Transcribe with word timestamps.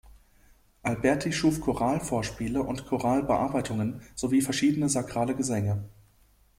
Alberti 0.81 1.31
schuf 1.31 1.61
Choralvorspiele 1.61 2.63
und 2.63 2.87
Choralbearbeitungen 2.87 4.01
sowie 4.15 4.41
verschiedene 4.41 4.89
sakrale 4.89 5.35
Gesänge. 5.35 5.83